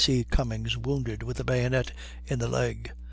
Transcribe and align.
C. 0.01 0.23
Cummings 0.23 0.75
wounded 0.77 1.21
with 1.21 1.39
a 1.39 1.43
bayonet 1.43 1.91
in 2.25 2.39
the 2.39 2.47
leg. 2.47 2.91